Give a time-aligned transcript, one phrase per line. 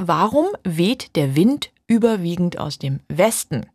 [0.00, 3.66] warum weht der Wind überwiegend aus dem Westen?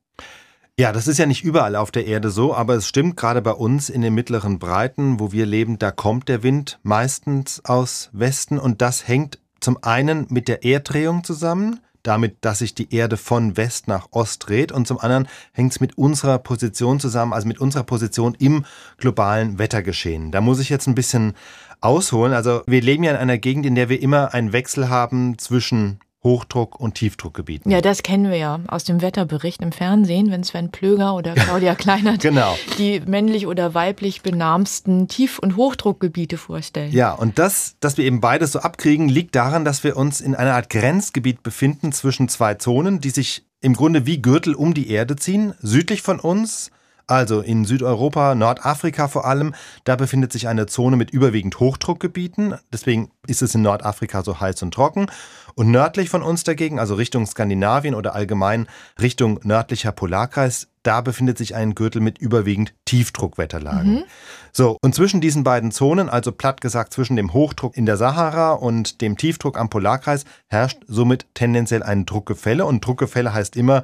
[0.78, 3.54] Ja, das ist ja nicht überall auf der Erde so, aber es stimmt, gerade bei
[3.54, 8.60] uns in den mittleren Breiten, wo wir leben, da kommt der Wind meistens aus Westen
[8.60, 13.56] und das hängt zum einen mit der Erddrehung zusammen, damit, dass sich die Erde von
[13.56, 17.60] West nach Ost dreht und zum anderen hängt es mit unserer Position zusammen, also mit
[17.60, 18.66] unserer Position im
[18.98, 20.32] globalen Wettergeschehen.
[20.32, 21.34] Da muss ich jetzt ein bisschen
[21.82, 22.34] ausholen.
[22.34, 26.00] Also wir leben ja in einer Gegend, in der wir immer einen Wechsel haben zwischen
[26.26, 27.72] Hochdruck- und Tiefdruckgebieten.
[27.72, 31.76] Ja, das kennen wir ja aus dem Wetterbericht im Fernsehen, wenn Sven Plöger oder Claudia
[31.76, 32.58] Kleinert genau.
[32.80, 36.92] die männlich oder weiblich benamsten Tief- und Hochdruckgebiete vorstellen.
[36.92, 40.36] Ja, und das, dass wir eben beides so abkriegen, liegt daran, dass wir uns in
[40.36, 44.90] einer Art Grenzgebiet befinden zwischen zwei Zonen, die sich im Grunde wie Gürtel um die
[44.90, 45.54] Erde ziehen.
[45.62, 46.72] Südlich von uns
[47.08, 52.56] also in Südeuropa, Nordafrika vor allem, da befindet sich eine Zone mit überwiegend Hochdruckgebieten.
[52.72, 55.08] Deswegen ist es in Nordafrika so heiß und trocken.
[55.56, 58.68] Und nördlich von uns dagegen, also Richtung Skandinavien oder allgemein
[59.00, 63.94] Richtung nördlicher Polarkreis, da befindet sich ein Gürtel mit überwiegend Tiefdruckwetterlagen.
[63.94, 64.04] Mhm.
[64.52, 68.52] So, und zwischen diesen beiden Zonen, also platt gesagt zwischen dem Hochdruck in der Sahara
[68.52, 72.66] und dem Tiefdruck am Polarkreis, herrscht somit tendenziell ein Druckgefälle.
[72.66, 73.84] Und Druckgefälle heißt immer,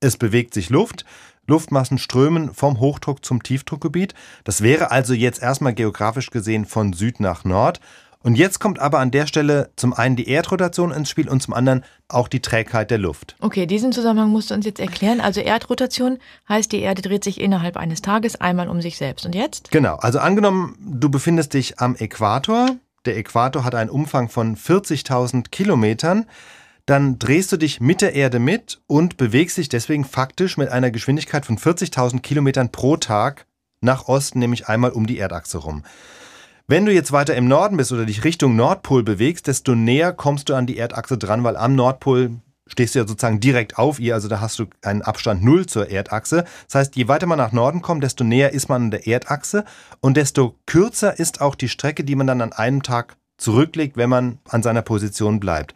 [0.00, 1.04] es bewegt sich Luft.
[1.48, 4.14] Luftmassen strömen vom Hochdruck zum Tiefdruckgebiet.
[4.44, 7.80] Das wäre also jetzt erstmal geografisch gesehen von Süd nach Nord.
[8.22, 11.54] Und jetzt kommt aber an der Stelle zum einen die Erdrotation ins Spiel und zum
[11.54, 13.36] anderen auch die Trägheit der Luft.
[13.40, 15.20] Okay, diesen Zusammenhang musst du uns jetzt erklären.
[15.20, 16.18] Also Erdrotation
[16.48, 19.24] heißt, die Erde dreht sich innerhalb eines Tages einmal um sich selbst.
[19.24, 19.70] Und jetzt?
[19.70, 22.76] Genau, also angenommen, du befindest dich am Äquator.
[23.04, 26.26] Der Äquator hat einen Umfang von 40.000 Kilometern
[26.88, 30.90] dann drehst du dich mit der Erde mit und bewegst dich deswegen faktisch mit einer
[30.90, 33.46] Geschwindigkeit von 40.000 Kilometern pro Tag
[33.82, 35.84] nach Osten, nämlich einmal um die Erdachse rum.
[36.66, 40.48] Wenn du jetzt weiter im Norden bist oder dich Richtung Nordpol bewegst, desto näher kommst
[40.48, 42.30] du an die Erdachse dran, weil am Nordpol
[42.66, 45.90] stehst du ja sozusagen direkt auf ihr, also da hast du einen Abstand null zur
[45.90, 46.46] Erdachse.
[46.66, 49.66] Das heißt, je weiter man nach Norden kommt, desto näher ist man an der Erdachse
[50.00, 54.10] und desto kürzer ist auch die Strecke, die man dann an einem Tag zurücklegt, wenn
[54.10, 55.74] man an seiner Position bleibt.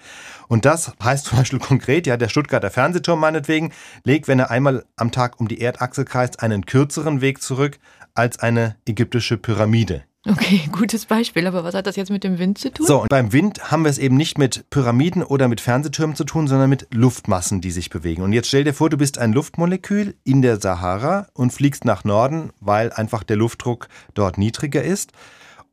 [0.49, 3.73] Und das heißt zum Beispiel konkret, ja, der Stuttgarter Fernsehturm meinetwegen
[4.05, 7.79] legt, wenn er einmal am Tag um die Erdachse kreist, einen kürzeren Weg zurück
[8.15, 10.03] als eine ägyptische Pyramide.
[10.29, 12.87] Okay, gutes Beispiel, aber was hat das jetzt mit dem Wind zu tun?
[12.87, 16.25] So, und beim Wind haben wir es eben nicht mit Pyramiden oder mit Fernsehtürmen zu
[16.25, 18.23] tun, sondern mit Luftmassen, die sich bewegen.
[18.23, 22.05] Und jetzt stell dir vor, du bist ein Luftmolekül in der Sahara und fliegst nach
[22.05, 25.13] Norden, weil einfach der Luftdruck dort niedriger ist.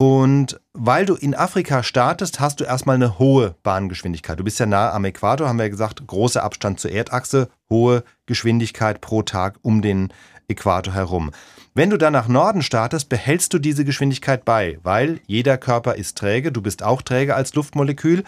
[0.01, 4.39] Und weil du in Afrika startest, hast du erstmal eine hohe Bahngeschwindigkeit.
[4.39, 8.05] Du bist ja nah am Äquator, haben wir ja gesagt, großer Abstand zur Erdachse, hohe
[8.25, 10.13] Geschwindigkeit pro Tag um den
[10.47, 11.31] Äquator herum.
[11.75, 16.17] Wenn du dann nach Norden startest, behältst du diese Geschwindigkeit bei, weil jeder Körper ist
[16.17, 18.23] träge, du bist auch träge als Luftmolekül.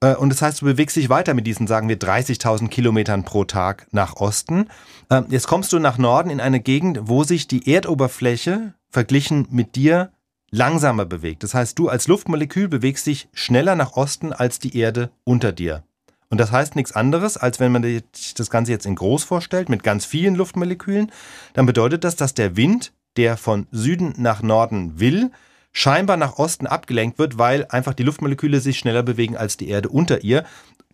[0.00, 3.44] Äh, und das heißt, du bewegst dich weiter mit diesen, sagen wir, 30.000 Kilometern pro
[3.44, 4.68] Tag nach Osten.
[5.10, 9.76] Äh, jetzt kommst du nach Norden in eine Gegend, wo sich die Erdoberfläche verglichen mit
[9.76, 10.10] dir
[10.54, 11.42] langsamer bewegt.
[11.42, 15.82] Das heißt, du als Luftmolekül bewegst dich schneller nach Osten als die Erde unter dir.
[16.30, 19.68] Und das heißt nichts anderes, als wenn man sich das Ganze jetzt in groß vorstellt,
[19.68, 21.12] mit ganz vielen Luftmolekülen,
[21.52, 25.30] dann bedeutet das, dass der Wind, der von Süden nach Norden will,
[25.72, 29.88] scheinbar nach Osten abgelenkt wird, weil einfach die Luftmoleküle sich schneller bewegen als die Erde
[29.88, 30.44] unter ihr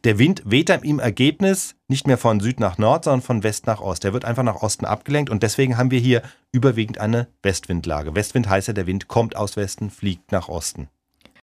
[0.05, 3.81] der Wind weht im Ergebnis nicht mehr von Süd nach Nord, sondern von West nach
[3.81, 4.05] Ost.
[4.05, 6.23] Der wird einfach nach Osten abgelenkt und deswegen haben wir hier
[6.53, 8.15] überwiegend eine Westwindlage.
[8.15, 10.89] Westwind heißt ja, der Wind kommt aus Westen, fliegt nach Osten.